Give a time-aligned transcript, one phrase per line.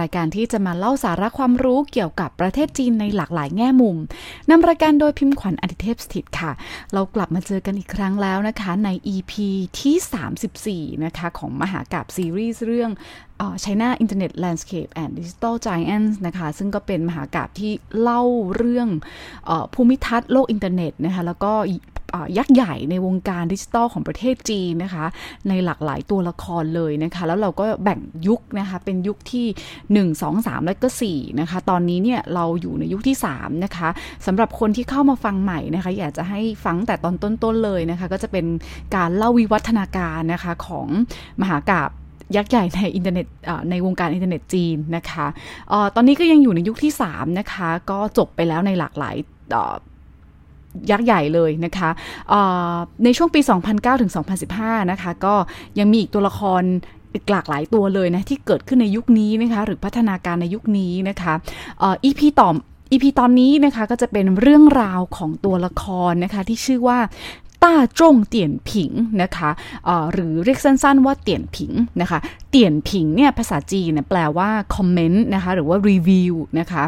[0.00, 3.96] รายการที่จะมาเล่าสาระความรู้เกี่ยวกับประเทศจีนในหลากหลายแง่มุม
[4.50, 6.52] นำรายการโดยพิมพ์ขวัญอดิเทพสถิตค่ะ
[6.92, 9.32] เรากลับมาเจอกันอีกครั้งแล้วนะคะใน EP
[9.80, 12.90] ที่ 34 นะคะ ของมหากาบซีรีส์เรื่อง
[13.64, 18.22] China Internet Landscape and Digital Giants นะคะ ซึ่งก็เป็นมหากาบที่เล่า
[18.56, 18.88] เรื่อง
[19.48, 21.52] อภูมิทัศน์โลกอินเทอร์เน็ตนะคะ แล้วก็
[22.38, 25.04] ยักษ์ใหญ่ในวงการดิจิทัลของประเทศจีนนะคะ
[25.48, 29.46] ในหลากหลายตัวละครเลยนะคะ แล้วเราก็แบ่งยุคนะคะเป็นยุคที่
[30.14, 33.88] 1 2 3 และก็4นะคะ ตอนนี้เนี่ยเราอยู่ในยุคที่3นะคะ
[34.26, 38.46] สำหรับคนที่เข้ามาฟังใหม่นะคะ อยากจะให้ฟังแต่ตอนต้นๆเลยนะคะ ก็จะเป็น
[38.96, 40.86] การเล่าวิวัฒนาการนะคะของ
[41.42, 41.90] มหากาพย์
[42.36, 43.26] ยักษ์ใหญ่ในอินเทอร์เน็ต
[43.70, 45.26] ในวงการอินเทอร์เน็ตจีนนะคะ
[45.72, 49.16] ออตอนนี้ก็ยังอยู่ในยุคที่ 3 นะคะ ก็จบไปแล้วในหลากหลาย
[50.90, 51.90] ยักษ์ใหญ่เลยนะคะ
[53.04, 54.12] ในช่วงปี 2009ถึง
[54.50, 55.34] 2015 นะคะ ก็
[55.78, 56.62] ยังมีอีกตัวละคร
[57.14, 61.34] อีกหลากหลายตัวเลยนะที่เกิดขึ้นในยุคนี้นะคะ หรือพัฒนาการในยุคนี้นะคะ
[61.82, 62.48] อีพีต่อ
[62.92, 66.98] อีพีตอนนี้นะคะก็จะเป็นเรื่องราวของตัวละครนะคะที่ชื่อว่า
[67.62, 68.90] ต้าจงเตียนผิง
[69.22, 69.50] นะคะ
[70.12, 72.18] หรือเรียกสั้นๆว่าเตียนผิงนะคะ
[72.50, 76.84] เตียนผิงเนี่ยภาษาจีนเนี่ยแปลว่าคอมเมนต์นะคะหรือว่ารีวิวนะคะ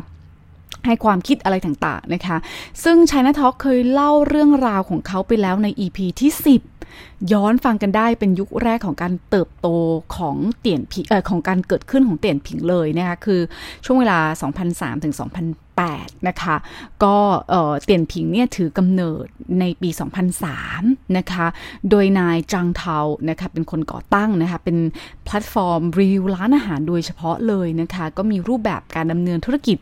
[0.87, 2.37] ให้ความคิดอะไรต่างๆนะคะ
[2.85, 6.33] ซึ่งชายนาทอกเคยเล่าเรื่องราวของเขาไปแล้วใน EP ที่
[6.77, 9.69] 10 ย้อนฟังกันได้เป็นยุคแรกของการเติบโต
[10.17, 13.41] ของเตี่ยนผิงเอ่อของการเกิดขึ้นของเตี่ยนผิงเลยนะคะ คือ
[13.85, 14.19] ช่วงเวลา
[14.63, 15.15] 2003ถึง
[15.97, 16.57] 8 นะคะ
[17.05, 17.17] ก็
[17.51, 19.27] เเตี่ยนผิงเนี่ยถือกำเนิด
[19.61, 19.91] ในปี
[20.53, 21.47] 2003 นะคะ
[21.91, 24.79] โดยนายจางเทานะคะ เป็นคนก่อตั้งนะคะ เป็น
[25.25, 29.79] แพลตฟอร์มรีวิวร้านอาหารโดยเฉพาะเลยนะคะ ก็มีรูปแบบการดำเนินธุรกิจ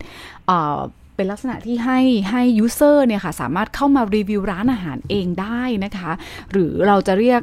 [1.17, 2.01] เป็นลักษณะที่ให้
[2.31, 6.13] ให้ user เนี่ยค่ะสามารถเข้ามารีวิวร้านอาหารเองได้นะคะ
[6.53, 7.41] หรือเราจะเรียก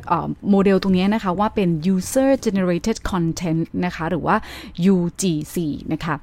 [0.50, 4.35] โมเดลตรงนี้นะคะว่าเป็น user generated content นะคะหรือว่า
[4.94, 5.56] UGC
[5.94, 6.13] นะคะ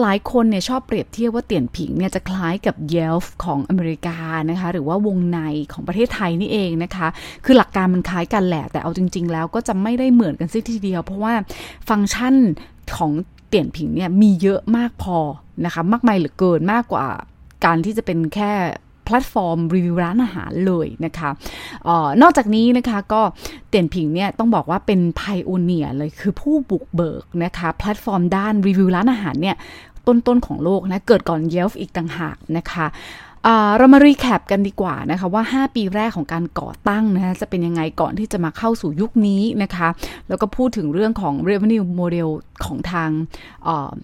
[0.00, 4.18] หลายคนเนี่ยชอบเปรียบเทียบว่าเตี่ยนผิงเนี่ยจะคล้ายกับ Yelp ของอเมริกา
[4.50, 5.38] นะคะหรือว่าวงใน
[5.72, 7.08] ของประเทศไทยนี่เองนะคะ
[7.44, 11.32] คือหลักการมันคล้ายกันแหละ แต่เอาจริง ๆ แล้วก็จะไม่ได้เหมือนกันซะทีเดียว เพราะว่า
[11.88, 12.34] ฟังก์ชัน
[12.96, 13.12] ของ
[13.50, 15.18] เตี่ยนผิงเนี่ยมีเยอะมากพอ
[15.64, 17.06] นะคะมากมายเหลือเกินมากกว่า
[17.64, 18.52] การที่จะเป็นแค่
[19.04, 21.30] แพลตฟอร์มรีวิวร้านอาหารเลยนะคะ
[21.86, 23.22] ออนอกจากนี้นะคะก็
[23.68, 29.56] เตี่ยนผิงเนี่ยต้องบอกว่าเป็น pioneer เลยคือผู้บุกเบิกนะคะแพลตฟอร์มด้านรีวิวร้านอาหารเนี่ย
[30.06, 32.86] ต้นๆของโลกนะเกิดก่อน Yelp อีกต่างหากนะคะ
[33.78, 39.88] เรามา recap กันดีกว่านะคะว่า 5 ปีแรกของการก่อตั้งนะคะจะเป็นยังไงก่อนที่จะมาเข้าสู่ยุคนี้นะคะ
[40.28, 42.28] แล้วก็พูดถึงเรื่องของ revenue model
[42.64, 43.10] ของทาง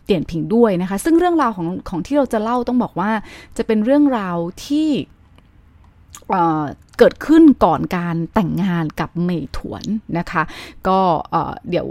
[0.04, 3.10] เตี่ยนผิงด้วยนะคะ ซึ่งเรื่องราวของของที่เราจะเล่าต้องบอกว่า
[3.56, 4.36] จะเป็นเรื่องราว
[4.66, 4.88] ที่
[6.98, 9.84] เกิดขึ้นก่อนการแต่งงานกับเมยถวน
[10.18, 10.42] นะคะ
[10.88, 10.98] ก็
[11.70, 11.86] เดี๋ยว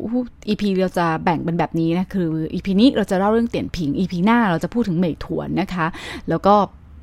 [0.48, 5.88] EP เราจะแบ่งเป็นแบบนี้นะคือ EP นี้เราจะเล่าเรื่องเตี่ยนผิง EP หน้าเราจะพูดถึงเมยถวนนะคะ
[6.30, 6.56] แล้วก็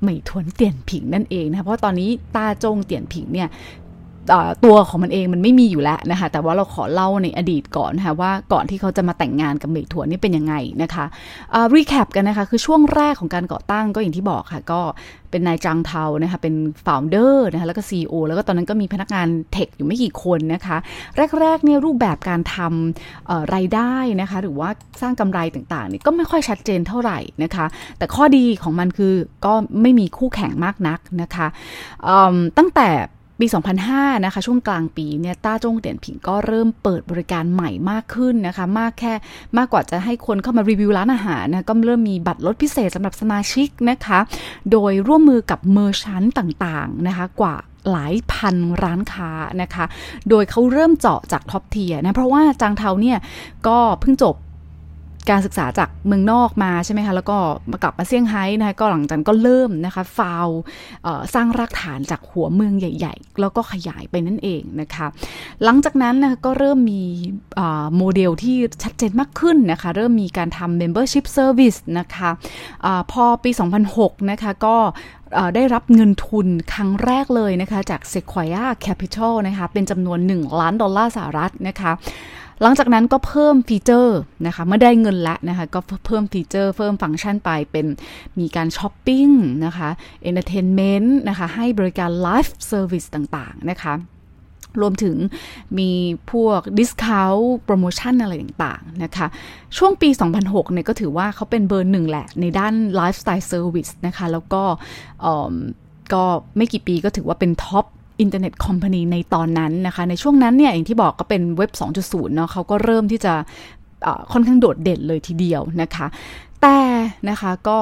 [0.03, 3.49] ไม่ทวนเตียนผิงนั่นเองนะคะเพราะตอนนี้ต้าจงเตี่ยนผิงเนี่ย
[4.65, 11.05] ตัวของมันเองมันไม่มีอยู่แล้วนะคะ แต่ว่าเราขอเล่าในอดีตก่อนนะคะว่าก่อนที่เขาจะมาแต่งงานกับเหม่ยถวนนี่เป็นยังไงนะคะ
[11.75, 14.81] recap กันนะคะ คือช่วงแรกของการก่อตั้งก็อย่างที่บอกค่ะ ก็
[15.31, 20.77] เป็นนายจางเทานะคะ เป็น founder นะคะ แล้วก็ CEO แล้วก็ตอนนั้นก็มีพนักงาน tech อยู่ไม่กี่คนนะคะ
[21.41, 24.69] แรกๆเนี่ยรูปแบบการทำรายได้นะคะ หรือว่า
[25.01, 27.67] สร้างกำไรต่างๆนี่ก็ไม่ค่อยชัดเจนเท่าไหร่นะคะ
[27.99, 29.15] แต่ข้อดีของมันคือ
[29.47, 31.47] ก็ไม่มีคู่แข่งมากนักนะคะ
[32.59, 32.89] ตั้งแต่
[33.43, 33.53] ปี
[33.87, 39.13] 2005 นะคะ ช่วงกลางปีเนี่ยต้าจงเตี่ยนผิงก็เริ่มเปิดบริการใหม่มากขึ้นนะคะ มากแค่
[39.59, 44.19] มากกว่าจะให้คนเข้ามารีวิวร้านอาหารนะก็เริ่มมีบัตรลดพิเศษสำหรับสมาชิกนะคะ
[44.71, 47.55] โดยร่วมมือกับ merchant ต่างๆนะคะกว่า
[47.91, 49.31] หลายพันร้านค้า
[49.63, 49.85] นะคะ
[50.29, 53.19] โดยเขาเริ่มเจาะจาก top tier นะ เพราะว่าจางเทาเนี่ย
[53.67, 54.35] ก็เพิ่งจบ
[55.31, 57.39] การศึกษาจากเมืองนอกมาใช่ไหมคะ แล้วก็
[57.71, 60.49] มากลับมาเซี่ยงไฮ้นะคะก็หลังจากนั้นก็เริ่มนะคะฟาว
[61.35, 65.07] สร้างรากฐานจากหัวเมืองใหญ่ ๆ แล้วก็ขยายไปนั่นเองนะคะ
[65.65, 67.03] หลังจากนั้นนะคะก็เริ่มมี
[67.97, 72.31] โมเดลที่ชัดเจนมากขึ้นนะคะ เริ่มมีการทำ membership service นะคะ
[72.85, 73.51] อะพอปี
[73.91, 74.77] 2006 นะคะก็
[75.55, 81.93] ได้รับเงินทุนครั้งแรกเลยนะคะ จาก Sequoia Capital นะคะ เป็นจำนวน 1 ล้านดอลลาร์สหรัฐนะคะ
[82.61, 87.87] หลังจากนั้นก็เพิ่ม feature นะคะเมื่อได้เงินแล้วนะคะก็เพิ่ม feature เพิ่มฟังก์ชันไปเป็น
[88.39, 89.27] มีการช้อปปิ้ง
[89.67, 89.89] นะคะ
[90.23, 93.95] entertainment นะคะให้บริการ life service ต่างๆนะคะ
[94.81, 95.17] รวมถึง
[95.79, 95.91] มี
[96.33, 99.27] พวก discount โปรโมชั่นอะไรต่างๆนะคะ
[99.77, 100.09] ช่วงปี
[100.41, 104.63] 2006 เนี่ยก็ถือว่าเขาเป็นเบอร์หนึ่งแหละ ในด้าน lifestyle service นะคะ แล้วก็
[106.13, 106.25] ก็
[106.57, 107.85] ไม่กี่ปีก็ถือว่าเป็น top
[108.21, 111.71] internet company ในตอนนั้นนะคะ ในช่วงนั้นเนี่ยอย่างที่บอกก็เป็นเว็บ
[112.03, 113.35] 2.0 เนาะเขาก็เริ่มที่จะ
[114.33, 116.07] ค่อนข้างโดดเด่นเลยทีเดียวนะคะ
[116.63, 116.79] แต่
[117.29, 117.79] นะคะก็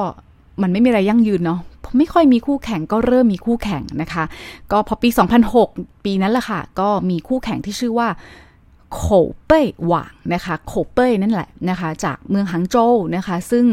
[0.61, 1.59] มันไม่มีอะไรยั่งยืนเนาะ
[1.97, 4.23] ไม่ค่อยมีคู่แข่งก็เริ่มมีคู่แข่งนะคะ
[4.71, 5.09] ก็พอปี
[5.57, 8.07] 2006 ปีนั้นแหละค่ะ ก็มีคู่แข่งที่ชื่อว่า
[8.95, 9.03] โข
[9.45, 13.65] เป้ยหว่างนะคะโขเป้ยนั่นแหละนะคะจากเมืองหางโจวนะคะซึ่ง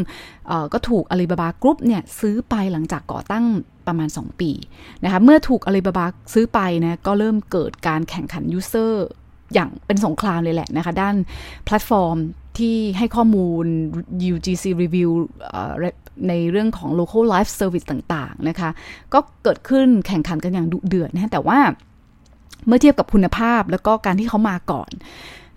[0.72, 3.44] ก็ถูกอาลีบาบากรุ๊ปเนี่ยซื้อไปหลังจากก่อตั้ง
[3.86, 4.50] ประมาณ 2 ปี
[5.04, 9.06] นะคะเมื่อถูกอาลีบาบาซื้อไปนะก็เริ่มเกิดการแข่งขัน user
[9.54, 11.16] อย่างเป็นสงครามเลยแหละนะคะ ด้าน
[11.64, 12.16] แพลตฟอร์ม
[12.58, 13.64] ที่ให้ข้อมูล
[14.32, 15.10] UGC review
[16.28, 18.70] ในเรื่องของ local life service ต่าง ๆ นะคะ
[19.14, 21.58] ก็เกิดขึ้นแข่งขันกันอย่างดุเดือดนะแต่ว่า
[22.68, 24.90] เมื่อเทียบกับคุณภาพแล้วก็การที่เขามาก่อน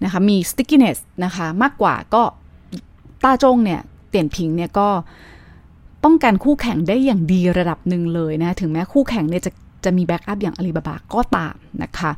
[0.03, 2.23] นะคะมี stickiness นะคะมากกว่าก็
[3.23, 4.89] ต้าจงเนี่ยเตียนพิงเนี่ยก็
[6.03, 9.51] ป้องกันคู่แข่งได้อย่างดีระดับหนึ่งเลยนะ ถึงแม้คู่แข่งเนี่ยจะ
[9.85, 12.11] จะมี backup อย่างอาลีบาบาก็ตามนะคะ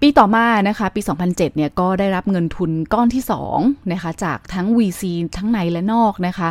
[0.00, 3.22] ปีต่อมานะคะ ปี 2007 เนี่ยก็ได้รับเงินทุนก้อนที่
[3.56, 5.02] 2นะคะจากทั้ง VC
[5.36, 6.48] ทั้งในและนอกนะคะ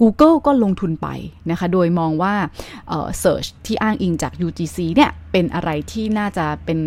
[0.00, 1.08] Google ก็ลงทุนไป
[1.50, 2.34] นะคะ โดยมองว่า
[2.88, 6.78] เอ่อ Search ที่อ้างอิงจาก UGC เนี่ย เป็นอะไรที่น่าจะเป็น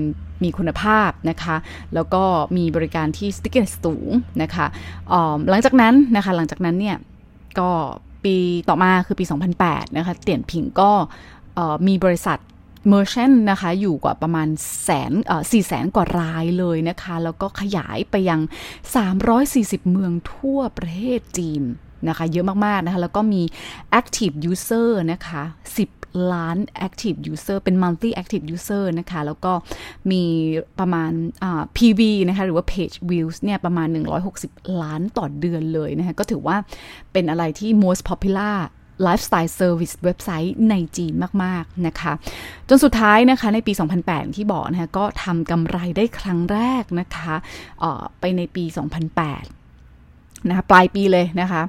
[0.43, 1.55] มีคุณภาพนะคะ
[1.93, 2.23] แล้วก็
[2.57, 4.09] มีบริการที่ stickiness สูง
[4.41, 4.65] นะคะ
[5.49, 6.97] หลังจากนั้นนะคะหลังจากนั้นเนี่ย
[7.59, 7.69] ก็
[8.23, 8.35] ปี
[8.69, 9.25] ต่อมาคือปี
[9.61, 10.91] 2008 นะคะเตี่ยนผิงก็
[11.87, 12.39] มีบริษัท
[12.89, 14.47] เมอร์ชันนะคะอยู่กว่าประมาณ
[14.83, 15.11] แสน
[15.51, 18.39] สี่แสนกว่ารายเลยนะคะ แล้วก็ขยายไปยัง
[19.15, 21.63] 340 เมืองทั่วประเทศจีน
[22.07, 23.41] นะคะ เยอะมาก ๆ นะคะ แล้วก็มี
[23.99, 25.41] active user นะคะ
[25.77, 25.98] 10
[26.33, 26.57] ล้าน
[26.87, 29.53] active user เป็น monthly active user นะคะ แล้วก็
[30.11, 30.23] มี
[30.79, 31.11] ประมาณ
[31.77, 33.87] PV นะคะ หรือว่า page views เนี่ย ประมาณ
[34.33, 36.57] 160 ล้านต่อเดือนเลยนะคะ ก็ถือว่า
[37.13, 38.57] เป็นอะไรที่ most popular
[39.03, 41.13] lifestyle service website ในจีน
[41.43, 42.13] มาก ๆ นะคะ
[42.69, 43.73] จนสุดท้ายนะคะ ในปี
[44.03, 47.35] 2008 ที่บอกนะคะ ก็ทำกำไรได้ครั้งแรกนะคะ
[48.19, 51.61] ไปในปี 2008นะคะปลายปีเลยนะคะ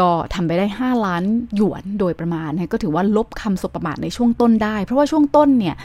[0.00, 1.22] ก็ทำไปได้ 5 ล้าน
[1.56, 5.76] หยวนโดยประมาณนะก็ถือว่าลบคำสบประมาทในช่วงต้นได้ เพราะว่าช่วงต้นเนี่ย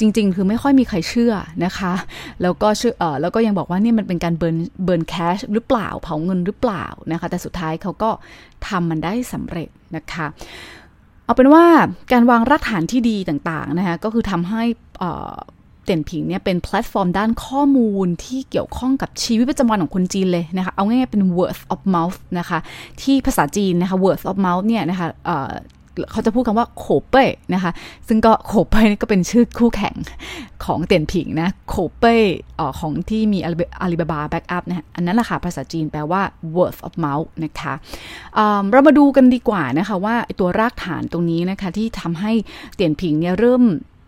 [0.00, 1.34] จริง ๆ คือไม่ค่อยมีใครเชื่อ
[1.64, 1.92] นะคะ
[2.42, 8.10] แล้วก็เชื่อเออแล้วก็ยังบอกว่านี่มันเป็นการ burn burn cash หรือเปล่าเผาเงินหรือเปล่านะคะ แต่สุดท้ายเขาก็
[8.68, 10.26] ทำมันได้สำเร็จนะคะ
[11.24, 11.64] เอาเป็นว่า
[12.12, 14.62] การวางรากฐานที่ดีต่างๆนะคะก็คือทำให้
[15.84, 22.58] เต่นผิงเนี่ยเป็นแพลตฟอร์มด้านข้อมูลที่เกี่ยวข้องกับชีวิตประจำวันของคนจีนเลยนะคะ เอาง่ายๆเป็น word of mouth นะคะ
[23.02, 25.08] ที่ภาษาจีนนะคะ word of mouth เนี่ยนะคะ
[26.12, 27.24] เขาจะพูดคำว่า 口碑
[27.54, 27.72] นะคะ
[28.08, 29.94] ซึ่งก็โขเป้ก็เป็นชื่อคู่แข่ง
[30.64, 32.16] ของเตียนผิงนะ โขเป้
[32.80, 36.22] ของที่มีอาลีบาบา backup นะอันนั้นแหละค่ะภาษาจีนแปลว่า
[36.56, 37.72] word of mouth นะคะ
[38.70, 42.32] เรามาดูกันดีกว่านะคะว่าตัวรากฐานตรงนี้นะคะที่ทำให้
[42.74, 43.62] เตียนผิงเนี่ยเริ่ม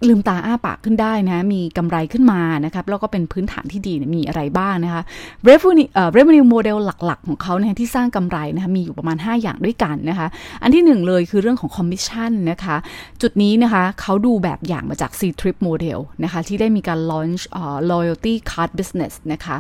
[0.09, 5.03] ลืมตาอ้าปากขึ้นได้นะมีกำไรขึ้นมานะครับแล้วก็เป็นพื้นฐานที่ดีมีอะไรบ้างนะคะ
[5.49, 10.27] revenue เอ่อ revenue model หลักๆ ของเขาเนี่ยที่สร้างกำไรนะคะมีอยู่ประมาณ 5 อย่างด้วยกันนะคะ
[10.63, 12.77] อันที่หนึ่งเลยคือเรื่องของ commission นะคะ
[13.23, 19.57] จุดนี้นะคะเขาดูแบบอย่างมาจาก Ctrip model นะคะที่ได้มีการ launch uh, loyalty card business นะคะ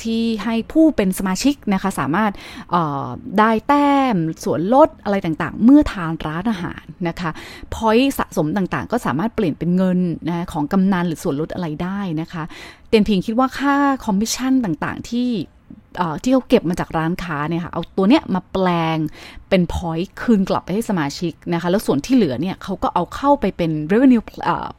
[0.00, 2.32] ที่ให้ผู้เป็นสมาชิกนะคะสามารถ
[3.38, 7.30] ได้แต้มส่วนลดอะไรต่างๆ เมื่อทานร้านอาหารนะคะ
[7.74, 12.42] point สะสมต่างๆ ก็สามารถเปลี่ยนเป็นเงินนะของกำนัลหรือส่วนลดอะไรได้นะคะ
[12.88, 13.74] เตียนพิงคิดว่าค่า
[14.04, 15.30] คอมมิชชั่นต่างๆที่
[16.22, 18.98] ที่เขาเก็บมาจากร้านค้าเนี่ยค่ะ เอาตัวเนี้ยมาแปลง
[19.48, 24.22] เป็น point คืนกลับไปให้สมาชิกนะคะ แล้วส่วนที่เหลือเนี่ยเขาก็เอาเข้าไปเป็น revenue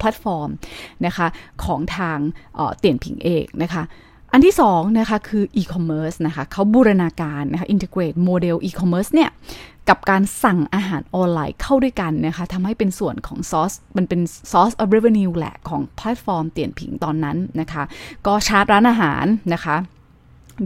[0.02, 0.50] platform
[1.06, 1.28] นะคะ
[1.64, 2.18] ของทาง
[2.80, 3.84] เตียนพิงเองนะคะ
[4.32, 9.30] อันที่สองนะคะคือ e-commerce นะคะเขาบูรณาการนะคะ integrate model e-commerce เนี่ย
[9.90, 17.84] กับการสั่งอาหารออนไลน์เข้าด้วยกันนะคะทำให้เป็นส่วนของซอสมันเป็นซอส of revenue แหละของแพลตฟอร์มเตียนผิงตอนนั้นนะคะ
[18.28, 19.78] ก็ชาร์จร้านอาหารนะคะ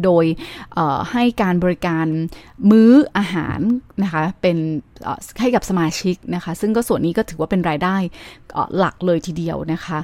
[0.03, 0.25] โดย
[1.12, 2.06] ให้การบริการ
[2.70, 3.60] มื้ออาหาร
[4.03, 4.58] นะคะเป็น
[5.39, 7.96] ให้กับสมาชิกนะคะ ซึ่งก็ส่วนนี้ก็ถือว่าเป็นรายได้
[8.77, 10.00] หลักเลยทีเดียวนะคะ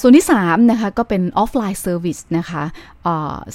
[0.00, 2.64] ส่วนที่3นะคะก็เป็น offline service นะคะ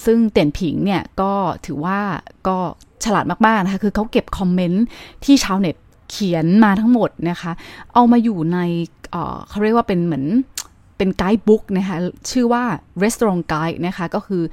[0.05, 1.33] ซึ่งเตียนผิงเนี่ยก็
[1.65, 1.99] ถือว่า
[2.47, 2.57] ก็
[3.03, 4.83] ฉลาดมาก ๆ นะคะ คือเขาเก็บคอมเมนต์
[5.25, 5.75] ที่ชาวเน็ต
[6.11, 7.51] เขียนมาทั้งหมดนะคะ
[7.93, 8.59] เอามาอยู่ใน
[9.49, 10.25] เขาเรียกว่าเป็นเหมือน
[10.97, 11.97] เป็นไกด์บุ๊กนะคะ
[12.31, 12.63] ชื่อว่า
[13.03, 14.43] Restaurant Guide นะคะ ก็คือ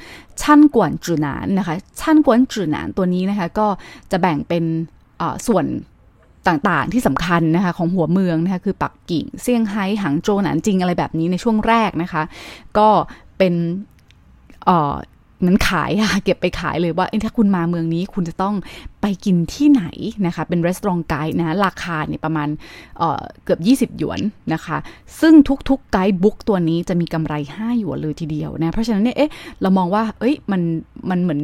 [0.42, 3.66] ชั่นกวนจือหนานนะคะชั่นกวนจือหนานตัวนี้นะคะ ก็
[4.10, 4.64] จะแบ่งเป็น
[5.46, 5.64] ส่วน
[6.48, 12.22] ต่างๆ ที่สำคัญนะคะของหัวเมืองนะคะคือปักกิ่งเซี่ยงไฮ้หางโจวหนานจิงอะไรแบบนี้ในช่วงแรกนะคะ
[12.78, 12.88] ก็
[13.38, 13.54] เป็น
[15.40, 18.54] เหมือนขายค่ะเก็บไปขายเลยว่าถ้าคุณมาเมืองนี้คุณจะต้อง
[19.00, 19.84] ไปกินที่ไหน
[20.26, 22.48] นะคะ เป็นรีสอร์ทไกด์นะราคาเนี่ยประมาณ
[22.98, 24.20] เเกือบ 20 หยวน
[24.52, 24.76] นะคะ
[25.20, 25.34] ซึ่ง
[25.68, 29.30] ทุกๆไกด์บุ๊กตัวนี้จะมีกำไร 5 หยวนเลยทีเดียวนะ เพราะฉะนั้นเนี่ยเอ๊ะ
[29.62, 30.62] เรามองว่า เอ้ยมัน
[31.10, 31.40] มันเหมือน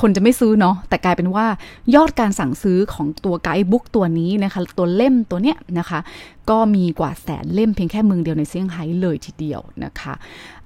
[0.00, 1.46] คนจะไม่ซื้อเนาะแต่กลายเป็นว่า
[1.94, 6.00] ยอดการสั่งซื้อของตัวไกด์บุ๊กตัวนี้นะคะตัวเล่มตัวเนี้ยนะคะ
[6.50, 10.14] ก็มีกว่าแสนเล่มเพียงแค่เมืองเดียวในเซี่ยงไฮ้เลยทีเดียวนะคะ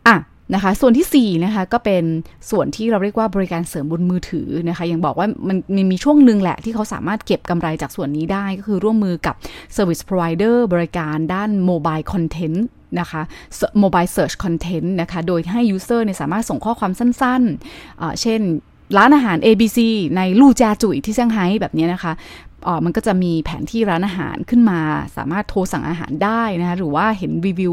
[0.08, 0.16] อะ
[0.54, 2.04] นะคะส่วนที่4นะคะก็เป็น
[2.50, 5.56] ส่วนที่เราเรียกว่าบริการเสริมบนมือถือนะคะยังบอกว่ามัน
[5.90, 9.34] มีช่วงหนึ่งแหละที่เขาสามารถเก็บกำไรจากส่วนนี้ได้ก็คือร่วมมือกับ
[9.76, 12.58] Service Provider บริการด้าน Mobile Content
[13.00, 13.22] นะคะ
[13.82, 18.40] Mobile Search Content นะคะ โดยให้ User เนี่ยสามารถส่งข้อความสั้นๆ เช่น
[18.96, 19.78] ร้านอาหาร ABC
[20.16, 22.12] ในลู่จาจุยที่เซี่ยงไฮ้แบบนี้นะคะ
[22.66, 24.80] อ๋อมันก็จะมีแผนที่ร้านอาหารขึ้นมา
[25.16, 27.72] สามารถโทรสั่งอาหารได้นะคะหรือว่าเห็นรีวิว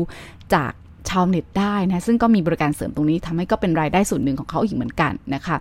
[0.54, 0.72] จาก
[1.10, 5.56] ชาวเน็ตได้นะซึ่งก็มีบริการเสริมตรงนี้ทำให้ก็เป็นรายได้ส่วนหนึ่งของเขาอีกเหมือนกันนะคะ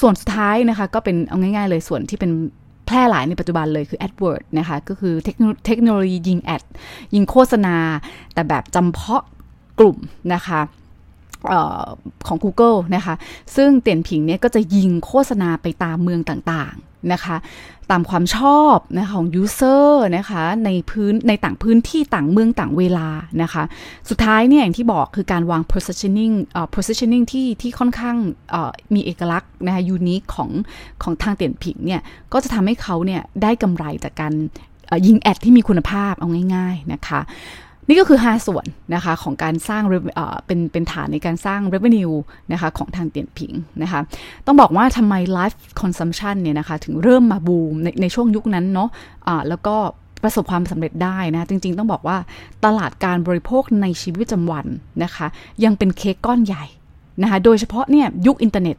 [0.00, 2.30] ส่วนสุดท้ายนะคะก็เป็นเอาง่าย ๆ เลยส่วนที่เป็น
[2.86, 6.62] แพร่หลายในปัจจุบันเลยคือ AdWord นะคะก็คือเทคโนโลยียิงแอด
[7.14, 7.76] ยิงโฆษณา
[8.34, 9.24] แต่แบบจำเพาะ
[9.78, 9.96] กลุ่ม
[10.34, 10.60] นะคะ
[12.26, 13.14] ของ Google นะคะ
[13.56, 17.36] ซึ่งเตียนผิงเนี่ยก็จะยิงโฆษณาไปตามเมืองต่างๆนะคะ
[17.90, 23.08] ตามความชอบนะคะของยูเซอร์นะคะในพื้นในต่างพื้นที่ต่างเมืองต่างเวลา
[23.42, 23.62] นะคะ
[24.08, 28.16] สุดท้ายเนี่ยอย่างที่บอกคือการวาง positioning เอ่อ positioning ที่ที่ค่อนข้าง
[28.50, 30.50] เอ่อมีเอกลักษณ์นะคะยูนิคของ
[31.02, 32.00] ของทางเตียนผิงเนี่ย
[32.32, 34.34] ก็จะทำให้เขาเนี่ยได้กำไรจากการ
[35.06, 37.20] ยิงแอดที่มีคุณภาพเอาง่าย ๆนะคะ
[37.90, 39.82] นี่ก็คือ 5 ส่วนนะคะของการสร้าง
[40.46, 42.14] เป็นเป็นฐานในการสร้าง revenue
[42.52, 44.00] นะคะของทางเตียนผิงนะคะ
[44.46, 49.76] ต้องบอกว่าทำไม life consumption เนี่ยนะคะถึงเริ่มมาบูมในในช่วงยุคนั้นเนาะะแล้วก็
[50.22, 52.16] ประสบความสำเร็จได้นะ จริง ๆ ต้องบอกว่า
[52.64, 54.66] ตลาดการบริโภคในชีวิตประจำวัน
[55.04, 55.26] นะคะ
[55.64, 56.64] ยังเป็นเค้กก้อนใหญ่
[57.22, 58.76] นะคะโดยเฉพาะเนี่ยยุคอินเทอร์เน็ต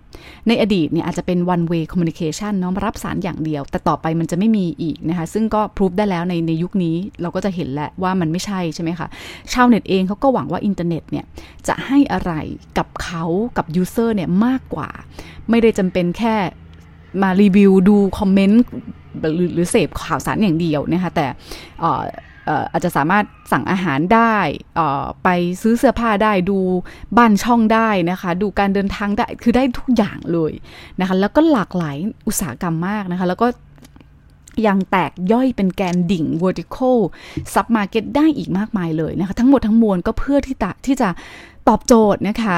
[0.47, 9.07] ในอดีตเนี่ยอาจจะเป็น one way communication เนาะรับสารอย่างเดียว แต่ต่อไปมันจะไม่มีอีกนะคะซึ่งก็พิสูจน์ได้แล้วในในยุคนี้เราก็จะเห็นแล้วว่ามันไม่ใช่ใช่ไหมคะ
[9.53, 11.25] ชาวเน็ตเองเขาก็หวังว่าอินเทอร์เน็ตเนี่ย
[11.67, 12.33] จะให้อะไร
[12.77, 13.23] กับเขา
[13.57, 14.89] กับ user เนี่ยมากกว่า
[15.49, 16.35] ไม่ได้จำเป็นแค่
[17.21, 18.63] มารีวิวดูคอมเมนต์
[19.53, 21.25] หรือเสพข่าวสารอย่างเดียวนะคะแต่
[22.71, 24.35] อาจจะสามารถสั่งอาหารได้
[25.23, 25.29] ไป
[25.61, 26.59] ซื้อเสื้อผ้าได้ดู
[27.17, 30.51] บ้านช่องได้นะคะ ดูการเดินทางได้คือได้ทุกอย่างเลย
[30.99, 33.47] นะคะแล้วก็หลากหลายอุตสาหกรรมมากนะคะ แล้วก็
[34.67, 36.97] ยังแตกย่อยเป็นแกนดิ่ง vertical
[37.53, 41.09] sub market ได้อีกมากมายเลยนะคะ ทั้งหมดทั้งมวลก็เพื่อที่จะที่จะ
[41.67, 42.57] ตอบโจทย์นะคะ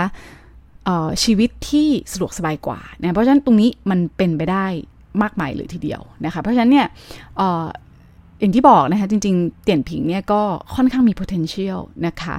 [1.24, 4.66] ชีวิตที่สะดวกสบายกว่านะเพราะฉะนั้นตรงนี้มันเป็นไปได้
[5.22, 6.88] มากมายเลยทีเดียวนะคะ เพราะฉะนั้นเนี่ย
[8.44, 10.42] อย่างที่บอกนะคะจริงๆ เตี่ยนผิงเนี่ยก็
[10.76, 12.36] ค่อนข้างมี potential นะคะ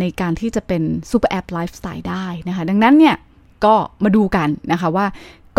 [0.00, 3.16] ในการที่จะเป็น super app lifestyle ได้นะคะ ดังนั้นเนี่ย
[3.64, 5.06] ก็มาดูกันนะคะว่า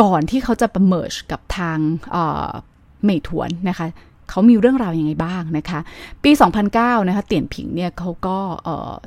[0.02, 1.78] ก่อนที่เขาจะประเมิร์กับทาง
[3.06, 3.88] เมถวนนะคะ
[4.30, 5.80] เขามีเรื่องราวยังไงบ้างนะคะ
[6.24, 6.32] ปี
[6.70, 8.38] 2009 นะคะ เตี่ยนผิงเนี่ยเขาก็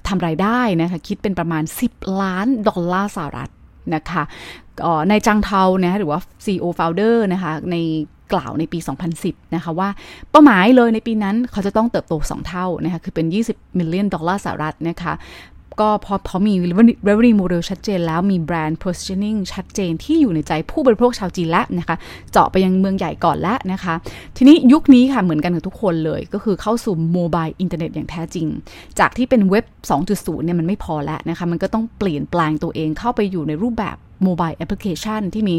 [0.08, 3.50] ทำรายได้นะคะ คิดเป็นประมาณ 10 ล้านดอลลาร์สหรัฐ
[3.94, 4.22] นะคะ
[5.08, 7.76] นายจังเทาเนี่ยหรือว่า CEO founder นะคะใน
[8.32, 8.78] กล่าวในปี
[9.16, 9.88] 2010 นะคะว่า
[10.30, 15.12] เป้าหมายเลยในปีนั้นเขาจะต้องเติบโต 2 เท่านะคะคือเป็น 20 million ดอลลาร์สหรัฐนะคะ
[15.80, 16.54] ก็พอพอมี
[17.08, 21.96] revenue model ชัดเจนแล้วมี brand positioning ชัดเจนที่อยู่ในใจผู้บริโภคชาวจีนแล้วนะคะ
[22.32, 23.94] เจาะไปยังเมืองใหญ่ก่อนแล้วนะคะ
[24.36, 28.46] ทีนี้ยุคนี้ค่ะเหมือนกันกับทุกคนเลย ก็คือเข้าสู่ mobile internet อย่างแท้จริง
[28.98, 29.64] จากที่เป็นเว็บ
[30.04, 35.58] 2.0 เนี่ยมันไม่พอแล้วนะคะ มันก็ต้องเปลี่ยนแปลงตัวเองเข้าไปอยู่ในรูปแบบ mobile application ที่มี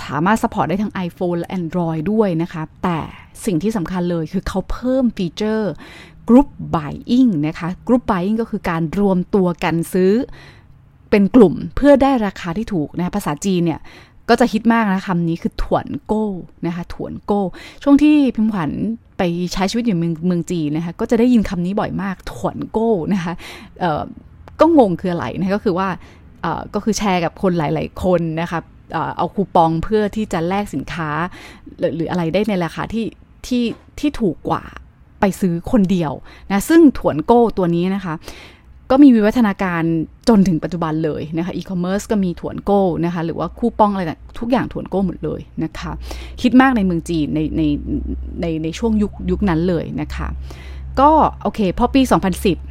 [0.00, 2.98] สามารถ support ได้ทั้ง iPhone และ Android ด้วยนะคะ แต่
[3.44, 5.72] สิ่งที่สำคัญเลยคือเขาเพิ่มฟีเจอร์
[6.28, 10.12] Group Buying นะคะ Group Buying ก็คือการรวมตัวกันซื้อ
[11.10, 13.80] เป็นกลุ่มเพื่อได้ราคาที่ถูกนะภาษาจีนเนี่ย
[14.28, 16.24] ก็จะฮิตมากนะคำนี้คือ 团购
[16.66, 17.40] นะคะ 团购
[17.82, 18.70] ช่วงที่พิมพ์ขวัญ
[19.18, 23.32] ไปใช้ชีวิตอยู่เมืองเมืองจีนนะคะก็จะได้ยินคำนี้บ่อยมาก 团购 นะคะ
[24.60, 25.88] ก็งงคืออะไรนะก็คือว่า
[26.74, 28.60] ก็คือแชร์กับคนหลาย ๆ คนนะคะ
[29.16, 31.10] เอาคูปองเพื่อที่จะแลกสินค้า
[31.96, 33.06] หรืออะไรได้ในราคาที่
[33.46, 33.64] ที่
[33.98, 34.62] ที่ถูกกว่า
[35.20, 36.12] ไปซื้อคนเดียว
[36.50, 38.14] นะซึ่ง 团购 ตัวนี้นะคะ
[38.90, 39.82] ก็มีวิวัฒนาการ
[40.28, 45.92] จนถึงปัจจุบันเลยนะคะอีคอมเมิร์ซก็มี 团购 นะคะหรือว่าคูปองอะไรต่างทุกอย่าง 团购 หมดเลยนะคะ
[46.42, 47.62] ฮิตมากในเมืองจีนในใน
[48.40, 50.28] ในในช่วงยุคยุคนั้นเลยนะคะ
[51.00, 51.10] ก็
[51.42, 52.02] โอเคพอปี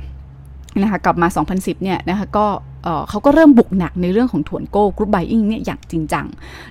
[0.06, 2.46] 2010นะคะกลับมา 2010เนี่ยนะคะก็
[3.10, 6.25] เขาก็เริ่มบุกหนักในเรื่องของ团购 group buying เนี่ยอย่างจริงจัง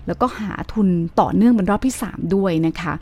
[0.07, 0.89] แล้วก็หาทุน
[1.21, 2.93] ต่อเนื่องเป็นรอบที่ 3 ด้วยนะคะ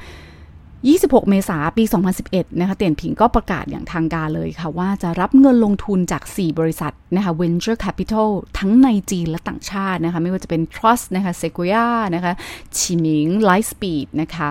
[0.88, 1.84] 26 เมษายนปี
[2.22, 12.32] 2011 นะคะ เตียนผิงก็ประกาศอย่างทางการเลยค่ะ ว่าจะรับเงินลงทุนจาก 4 บริษัทนะคะ Venture Capital ทั้งในจีนและต่างชาตินะคะ ไม่ว่าจะเป็น Trust นะคะ Sequoia นะคะ
[12.78, 14.48] Qiming Lightspeed นะคะ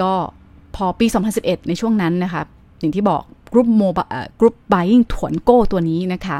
[0.00, 0.12] ก็
[0.76, 2.42] พอปี 2011 ในช่วงนั้นนะคะ
[2.80, 3.98] อย่างที่บอกกรุ๊ปโมบ
[4.40, 6.36] กรุ๊ปบ y i n g ถวนโก้ตัวนี้นะคะ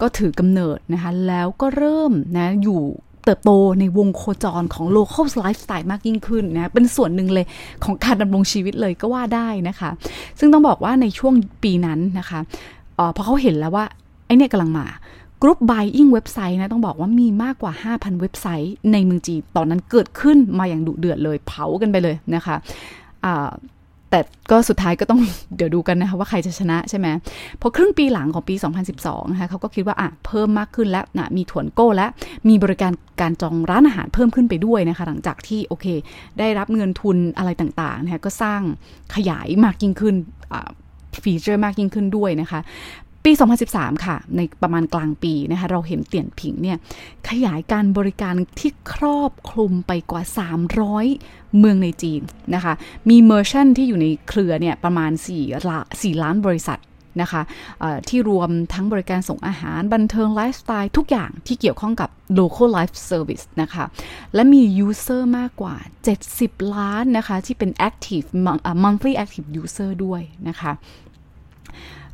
[0.00, 2.82] ก็ถือกำเนิดนะคะ แล้วก็เริ่มนะอยู่
[3.24, 3.50] เติบโต
[3.80, 7.46] ในวงโคจรของ local lifestyle มากยิ่งขึ้นนะ เป็นส่วนหนึ่งเลย
[7.84, 9.90] ของการดำรงชีวิตเลยก็ว่าได้นะคะ
[10.38, 12.40] ซึ่งต้องบอกว่าในช่วงปีนั้นนะคะ
[12.98, 13.84] ออพอเขาเห็นแล้วว่า
[14.26, 14.86] ไอ้นี่กำลังมา
[15.42, 22.56] กรุ๊ป buying เว็บไซต์นะ ต้องบอกว่ามีมากกว่า 5,000 เว็บไซต์ในเมืองจีน ตอนนั้นเกิดขึ้นมาอย่างดุเดือดเลยเผากันไปเลยนะคะ
[24.14, 25.20] แต่ก็สุดท้ายก็ต้อง
[25.56, 27.06] เดี๋ยวดูกันนะคะว่าใครจะชนะใช่ไหม
[27.60, 28.54] พอครึ่งปีหลังของปี
[28.94, 32.06] 2012 นะคะเขาก็คิดว่าอะเพิ่มมากขึ้นแล้วนะมีถวนโก้และ
[32.48, 35.86] มีบริการการจองร้านอาหารเพิ่มขึ้นไปด้วยนะคะหลังจากที่โอเค
[36.38, 38.60] ได้รับเงินทุนอะไรต่างๆนะคะก็สร้าง
[39.14, 40.14] ขยายมากยิ่งขึ้น
[41.22, 42.60] ฟีเจอร์มากยิ่งขึ้นด้วยนะคะ
[43.24, 43.32] ปี
[43.68, 46.78] 2013 ค่ะ ในประมาณกลางปีนะคะเราเห็นเตี่ยนผิงเนี่ย
[47.28, 50.22] ขยายการบริการที่ครอบคลุมไปกว่า
[50.90, 52.22] 300 เมืองในจีน
[52.54, 52.74] นะคะ
[53.08, 56.80] มี merchant ที่อยู่ในเครือเนี่ยประมาณ4ละ4ล้านบริษัท
[57.22, 57.42] นะคะ
[58.08, 63.84] ที่รวมทั้งบริการส่งอาหารบันเทิงไลฟ์สไตล์ทุกอย่างที่เกี่ยวข้องกับ local life service นะคะ
[64.34, 65.74] และมี user มากกว่า
[66.24, 68.26] 70 ล้านนะคะ ที่เป็น active
[68.84, 70.72] monthly active user ด้วยนะคะ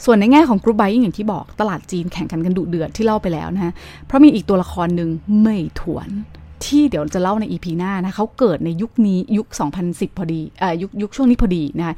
[0.04, 3.72] ส่วนในแง่ของกรุ๊ปไบยิ่งอย่างที่บอกตลาดจีนแข่งกันกันดุเดือดที่เล่าไปแล้วนะฮะ
[4.06, 5.10] เพราะมีอีกตัวละครหนึ่ง
[5.40, 6.08] เมยถวน
[6.64, 9.46] ที่เดี๋ยวจะเล่าในอีพีหน้านะเขาเกิดในยุคนี้ยุค
[9.82, 11.94] 2010 พอดีเอ่อยุคยุคช่วงนี้พอดีนะคะ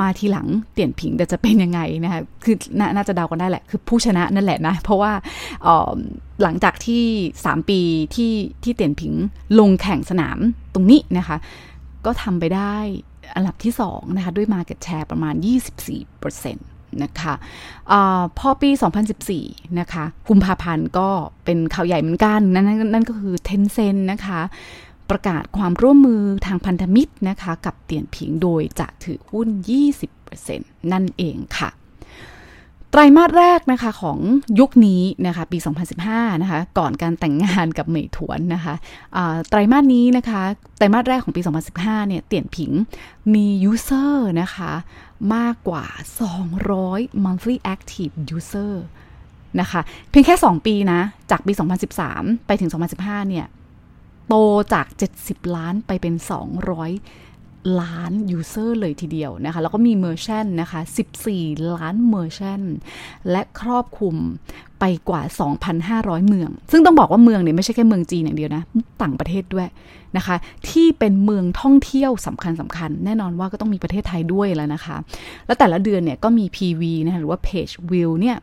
[0.00, 5.12] มาทีหลังเตี่ยนผิงแต่จะเป็นยังไงนะคะคือนาน่าจะเดากันได้แหละ คือผู้ชนะนั่นแหละนะ เพราะว่า
[6.42, 7.04] หลังจากที่
[7.38, 7.80] 3 ปี
[8.14, 9.12] ที่ที่เตี่ยนผิง
[9.58, 10.38] ลงแข่งสนาม
[10.74, 11.36] ตรงนี้นะคะ
[12.06, 12.76] ก็ทำไปได้
[13.34, 15.34] อันดับที่2นะคะด้วย Market Share ประมาณ
[15.98, 16.54] 24%
[17.02, 17.34] นะคะ
[17.90, 17.94] อ
[18.38, 18.70] พอปี
[19.24, 21.08] 2014 นะคะกุมภาพันธ์ก็
[21.44, 24.40] เป็นข่าวใหญ่เหมือนกัน นั่นนั่นก็คือเทนเซ็นนะคะ
[25.10, 29.48] ประกาศความร่วมมือทางพันธมิตรนะคะ กับเตียนผิงโดยจะถือหุ้น
[30.20, 31.70] 20%นั่นเองค่ะ
[32.92, 34.18] ไตรมาสแรกนะคะของ
[34.60, 35.58] ยุคนี้นะคะปี
[36.00, 38.74] 2015 นะคะก่อนการแต่งงานกับเหมยถวนนะคะ
[39.48, 40.42] ไตรมาสนี้นะคะ
[40.76, 41.40] ไตรมาสแรกของปี
[41.74, 42.70] 2015 เนี่ยเตี่ยนผิง
[43.34, 44.72] มี user นะคะ
[45.34, 45.84] มากกว่า
[46.54, 48.74] 200 monthly active user
[49.60, 51.00] นะคะเพียงแค่ 2 ปีนะ
[51.30, 51.52] จากปี
[51.98, 53.46] 2013 ไปถึง 2015 เนี่ย
[54.28, 54.34] โต
[54.72, 54.86] จาก
[55.20, 56.14] 70 ล้านไปเป็น
[56.78, 57.29] 200
[57.80, 60.80] ล้าน user เลยทีเดียวนะคะ แล้วก็มี merchant นะคะ
[61.26, 62.60] 14 ล้านเมอร์ชัน
[63.30, 64.16] และครอบคลุม
[64.80, 65.22] ไปกว่า
[65.76, 68.62] 2,500 เมือง ซึ่งต้องบอกว่าเมืองเนี่ยไม่ใช่แค่เมืองจีนอย่างเดียวนะ
[69.02, 69.68] ต่างประเทศด้วย
[70.16, 70.36] นะคะ
[70.68, 74.96] ที่เป็นเมืองท่องเที่ยวสำคัญสำคัญ แน่นอนว่าก็ต้องมีประเทศไทยด้วยแล้วนะคะ
[75.46, 78.36] แล้วแต่ละเดือนเนี่ยก็มี PV นะคะหรือว่า Page View เนี่ย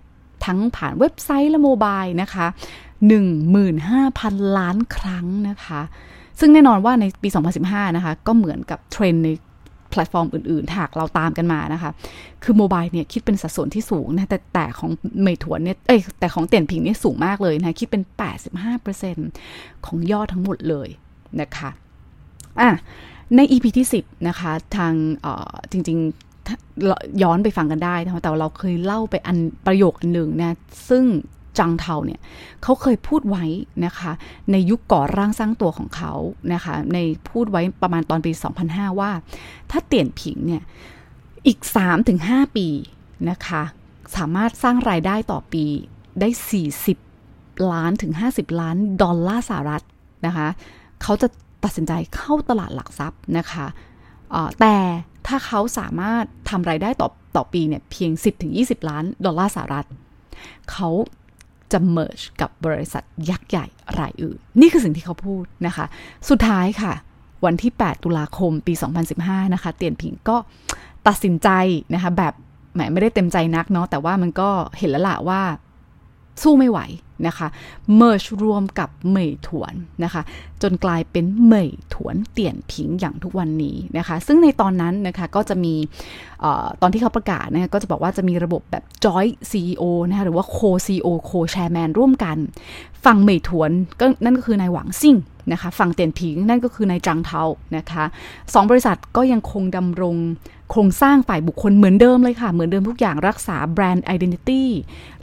[0.45, 2.47] ทั้งผ่านเว็บไซต์และโมบายนะคะ
[3.31, 5.81] 15,000 ล้านครั้งนะคะ
[6.39, 7.29] ซึ่งแน่นอนว่าในปี
[7.63, 9.29] 2015 นะคะ ก็เหมือนกับเทรนใน
[9.91, 11.91] แพลตฟอร์มอื่นๆหากเราตามกันมานะคะ
[12.43, 18.03] คือ mobile เนี่ยคิดเป็นสัดส่วนที่สูงนะ แต่แต่ของเหมยถวนเนี่ย เอ้ย แต่ของเตียนผิงเนี่ยสูงมากเลยนะ คิดเป็น
[18.73, 20.89] 85%ของยอดทั้งหมดเลย
[21.41, 21.69] นะคะ
[22.59, 22.69] อะ
[23.35, 24.93] ใน EP ที่ 10 นะคะ ทาง
[25.71, 30.57] จริง ๆ ย้อนไปฟังกันได้แต่เราเคยเล่าไปอันประโยคอันหนึ่งนะ
[30.89, 31.03] ซึ่ง
[31.59, 32.19] จังเทาเนี่ย
[32.63, 33.45] เขาเคยพูดไว้
[33.85, 34.11] นะคะ
[34.51, 36.13] ในยุคก่อร่างสร้างตัวของเขา
[36.53, 36.97] นะคะ ใน
[37.29, 38.31] พูดไว้ประมาณตอนปี
[38.65, 39.11] 2005 ว่า
[39.71, 40.63] ถ้าเตี่ยนผิงเนี่ย
[41.47, 41.59] อีก
[42.07, 42.67] 3-5 ปี
[43.29, 43.63] นะคะ
[44.15, 45.65] สามารถสร้างรายได้ต่อปี
[46.19, 46.29] ได้
[46.95, 49.83] 40 ล้านถึง 50 ล้านดอลลาร์สหรัฐ
[50.25, 50.47] นะคะ
[51.01, 51.27] เขาจะ
[51.63, 53.67] ตัดสินใจเข้าตลาดหลักทรัพย์นะคะ
[54.61, 54.75] แต่
[55.27, 58.11] ถ้าเขาสามารถทำรายได้ต่อต่อปีเนี่ยเพียง
[58.51, 59.85] 10-20 ล้านดอลลาร์สหรัฐ
[60.71, 60.89] เขา
[61.71, 63.65] จะ merge กับบริษัทยักษ์ใหญ่
[63.99, 65.85] รายอื่น นี่คือสิ่งที่เขาพูดนะคะ
[66.29, 66.93] สุดท้ายค่ะ
[67.45, 68.73] วันที่ 8 ตุลาคมปี
[69.13, 70.37] 2015 นะคะ เตียนผิงก็
[71.07, 71.49] ตัดสินใจ
[71.93, 72.33] นะคะแบบ
[72.73, 74.49] แหมไม่ได้เต็มใจนักเนาะแต่ว่ามันก็
[74.79, 75.41] เห็นแล้วละว่า
[76.43, 76.79] สู้ไม่ไหว
[77.27, 77.47] นะคะ
[77.99, 79.73] merge รวมกับเหมยถวน
[80.03, 80.21] นะคะ
[80.61, 85.73] จนกลายเป็นเหมยถวนเตี่ยนผิงอย่างทุกวันนี้นะคะ ซึ่งในตอนนั้นนะคะก็จะมี
[86.43, 86.45] อ
[86.81, 92.37] ตอนที่เขาประกาศนะคะก็จะบอกว่าจะมีระบบแบบ joint CEO นะคะหรือว่า co CEO co chairman ร่วมกัน
[93.05, 95.15] ฝั่งเหมยถวนก็นั่นก็คือนายหวังซิ่ง
[95.51, 97.43] นะคะฝั่งเตียนผิงนั่นก็คือนายจางเทา
[97.77, 98.03] นะคะ
[98.53, 100.15] สองบริษัทก็ยังคงดำรง
[100.71, 104.69] โครงสร้างฝ่ายบุคคลเหมือนเดิมเลยค่ะ เหมือนเดิมทุกอย่างรักษาแบรนด์ไอดีนิตี้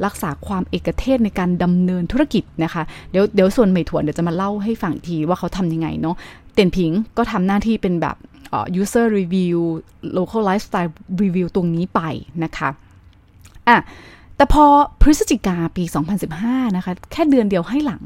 [0.05, 6.17] รักษาความเอกเทศในการดำเนินธุรกิจนะคะ เดี๋ยวเดี๋ยวส่วนเหมยถวนเดี๋ยวจะมาเล่าให้ฟังทีว่าเขาทำยังไงเนาะ
[6.55, 8.17] เตียนผิงก็ทำหน้าที่เป็นแบบ
[8.81, 9.59] user review
[10.19, 12.01] local lifestyle review ตรงนี้ไป
[12.45, 12.69] นะคะ
[13.69, 13.79] อะ
[14.37, 14.65] แต่พอ
[15.03, 15.85] พฤศจิกาปี
[16.31, 18.03] 2015 นะคะ แค่เดือนเดียวให้หลัง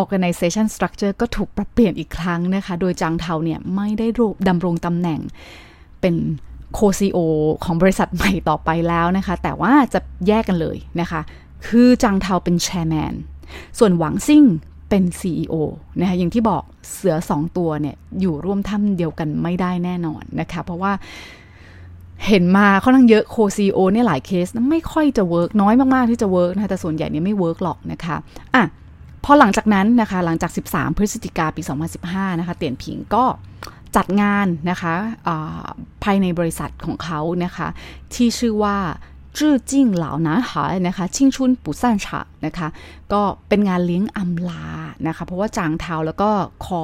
[0.00, 4.06] organization structure ก็ถูกปรับเปลี่ยนอีกครั้งนะคะ โดยจางเทาเนี่ย ไม่ได้
[4.48, 5.20] ดำรงตำแหน่ง
[6.04, 6.16] เป็น
[6.74, 7.18] โคซีโอ
[7.64, 11.20] ของบริษัทใหม่ต่อไปแล้วนะคะ แต่ว่าจะแยกกันเลยนะคะ
[11.66, 13.14] คือจางเทาเป็นแชร์แมน
[13.78, 14.44] ส่วนหวังซิ่ง
[14.88, 15.54] เป็น CEO
[16.00, 16.62] นะคะอย่างที่บอก
[16.92, 20.92] เสือสองตัวเนี่ยอยู่ร่วมถ้ำเดียวกันไม่ได้แน่นอนนะคะ เพราะว่า
[22.26, 28.16] เห็นมาค่อนข้างเยอะ Co-CEO เนี่ยหลายเคสไม่ค่อยจะ work น้อยมากๆที่จะ work นะคะแต่ส่วนใหญ่เนี่ยไม่ work หรอกนะคะ
[28.54, 28.64] อะ
[29.24, 31.62] พอหลังจากนั้นนะคะหลังจาก 13 พฤศจิกาปี
[32.00, 33.24] 2015 นะคะ เตียนผิงก็
[33.96, 34.94] จัดงานนะคะ
[36.04, 37.68] ภายในบริษัทของเขานะคะ
[38.14, 38.76] ที่ชื่อว่า
[39.38, 42.68] จื้อจิ้งเหล่านาหายนะคะชิงชุนปุซันฉะนะคะ
[43.12, 44.66] ก็เป็นงานเลี้ยงอำลา
[45.06, 46.30] นะคะเพราะว่าจางเทาแล้วก็
[46.64, 46.82] คอ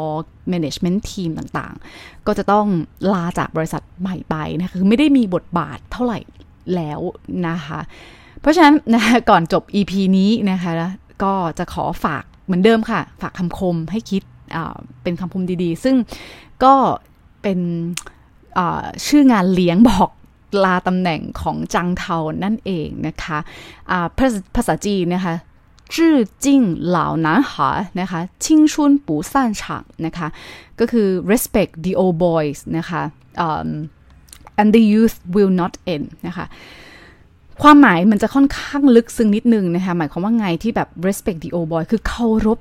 [0.53, 2.67] management team ต่างๆ ก็จะต้อง
[3.13, 6.19] ลาจากบริษัทใหม่ไปนะคะคือไม่ได้มีบทบาทเท่าไหร่
[6.75, 7.01] แล้ว
[7.49, 7.81] นะคะ
[8.41, 10.73] เพราะฉะนั้นนะคะก่อนจบ EP นี้นะคะ
[11.23, 14.23] ก็จะขอฝากเหมือนเดิมค่ะ ฝากคำคมให้คิด
[15.03, 15.97] เป็นคำคมดีๆ ซึ่ง
[16.65, 16.75] ก็
[17.43, 17.61] เป็น
[19.07, 20.11] ชื่องานเลี้ยงบอก
[20.65, 23.99] ลาตำแหน่งของจังเทานั่นเองนะคะะ
[24.55, 25.35] ภาษาจีนนะคะ
[25.95, 30.29] จื้อจิ้งเหล่านาหานะคะชิงชุนปูซ่านฉางนะคะ
[30.81, 33.03] ก็คือ respect the old boys นะคะ
[33.47, 33.69] um,
[34.61, 36.47] and the youth will not end นะคะ
[37.63, 42.59] ความหมายมันจะค่อนข้างลึกซึ้งนิดนึงนะคะหมายความว่าไงที่แบบ respect the old boy คือเคารพ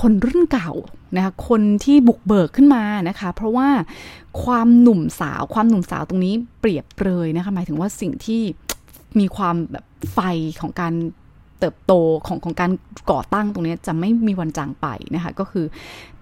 [0.00, 0.70] คนรุ่นเก่า
[1.16, 3.68] นะคะคนที่บุกเบิกขึ้นมานะคะ เพราะว่า
[4.42, 8.42] ความหนุ่มสาว ความหนุ่มสาวตรงนี้เปรียบเลยนะคะหมายถึงว่าสิ่งที่
[9.18, 10.18] มีความแบบไฟ
[10.60, 10.92] ของการ
[11.58, 11.92] เติบโต
[12.26, 12.70] ของของการ
[13.10, 15.64] ก่อตั้งตรงนี้จะไม่มีวันจางไปนะคะ ก็คือ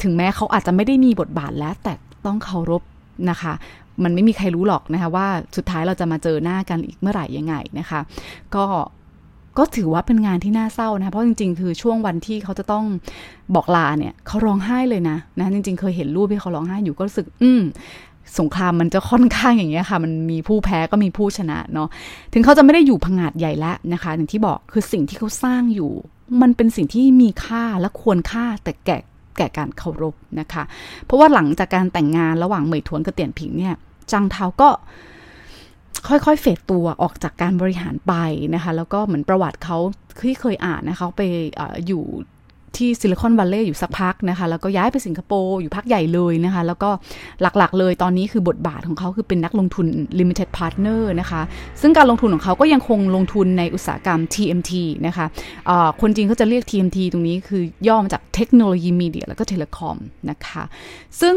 [0.03, 1.93] ถึงแม้เขาอาจจะไม่ได้มีบทบาทแล้ว แต่
[2.27, 2.83] ต้องเคารพ
[3.31, 3.53] นะคะ
[4.05, 8.01] มันไม่มีใครรู้หรอกนะคะว่าสุดท้ายเราจะมาเจอหน้ากันอีกเมื่อไหร่ยังไงนะคะ
[8.55, 8.65] ก็
[9.59, 12.85] ก็ถือว่าเป็นงานที่น่าเศร้านะเพราะจริง ๆ คือช่วงวันที่เขาจะต้อง
[13.55, 17.63] บอกลาเนี่ยเขาร้องไห้เลยนะนะจริง ๆ เคยเห็นรูปที่เขาร้องไห้อยู่ก็รู้สึก อืม
[18.39, 21.89] สงครามมันจะค่อนข้างอย่างเงี้ยค่ะ มันมีผู้แพ้ก็มีผู้ชนะเนาะ
[22.33, 25.91] ถึงเขาจะไม่ได้อยู่พังงาดใหญ่แล้วนะคะ อย่างที่บอกคือสิ่งที่เขาสร้างอยู่
[26.43, 28.99] มันเป็นสิ่งที่มีค่าและควรค่าแต่แก่
[29.39, 30.63] แก่การเคารพนะคะ
[31.05, 33.75] เพราะว่าหลังจากการแต่งงานระหว่างเหมยทวนกับเตียนผิงเนี่ย
[34.13, 34.69] จังเทาก็
[36.09, 38.15] ค่อยๆ เฟดตัวออกจากการบริหารไป
[38.55, 39.79] นะคะ แล้วก็เหมือนประวัติเขา
[40.21, 41.23] ที่เคยอ่านนะคะไป
[41.59, 42.05] ออยู่
[42.79, 46.91] ที่ซิลิคอนวัลเลย์อยู่สักพักนะคะ แล้วก็ย้ายไปสิงคโปร์อยู่พักใหญ่เลยนะคะ แล้วก็
[47.43, 49.87] หลักๆเลยตอนนี้คือบทบาทของเขาคือเป็นนักลงทุน
[50.19, 51.43] Limited Partner นะคะ
[51.81, 54.73] ซึ่งการลงทุนของเขาก็ยังคงลงทุนในอุตสาหกรรม TMT
[55.07, 59.97] นะคะะคนจริงเขาจะเรียก TMT ตรงนี้คือย่อมาจากเทคโนโลยี media แล้วก็ telecom
[60.31, 60.63] นะคะ
[61.21, 61.37] ซึ่ง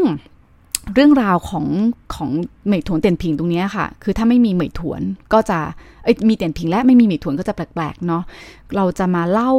[0.94, 1.66] เรื่องราวของ
[2.14, 2.30] ของ
[2.66, 5.00] เหมยถวนเตียนผิงตรงนี้ค่ะ คือถ้าไม่มีเหมยถวน
[5.32, 5.58] ก็จะ
[6.28, 8.22] มีเตียนผิงและไม่มีเหมยถวนก็จะแปลกๆเนาะ
[8.76, 9.52] เราจะมาเล่า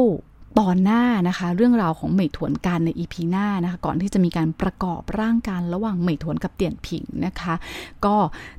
[0.58, 7.54] ตอนหน้านะคะ เรื่องราวของเหมยถวนกันในอีพีหน้านะคะ ก่อนที่จะมีการประกอบร่างการระหว่างเหมยถวนกับเตียนผิงนะคะ
[8.04, 8.14] ก็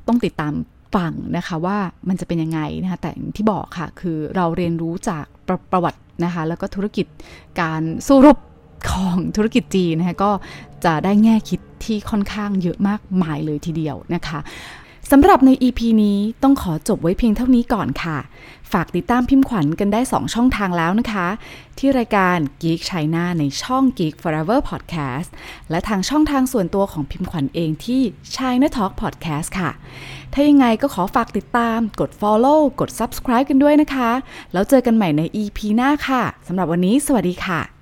[0.07, 0.53] ต้องติดตาม
[0.95, 1.77] ฟังนะคะว่า
[2.09, 7.05] มันจะเป็นยังไงนะคะแต่ที่บอกค่ะ คือเราเรียนรู้จากประประวัตินะคะ แล้วก็ธุรกิจ
[7.61, 8.37] การสู้รบ
[8.91, 10.31] ของธุรกิจจีนนะคะก็
[10.85, 14.39] จะได้แง่คิดที่ค่อนข้างเยอะมากมายเลยทีเดียวนะคะ
[15.11, 18.17] สำหรับใน EP นี้ต้องขอจบไว้เพียงเท่านี้ก่อนค่ะ
[18.71, 21.27] ฝากติดตามพิมพ์ขวัญกันได้ 2 ช่องทางแล้วนะคะ
[21.77, 25.29] ที่รายการ Geek China ในช่อง Geek Forever Podcast
[25.69, 28.01] และทางช่องทางส่วนตัวของพิมพ์ขวัญเองที่
[28.35, 29.71] China Talk Podcast ค่ะ
[30.33, 34.11] ถ้ายังไงก็ขอฝากติดตาม กด Follow กด Subscribe กันด้วยนะคะ
[34.53, 37.76] แล้วเจอกันใหม่ใน EP หน้าค่ะสำหรับวันนี้ สวัสดีค่ะ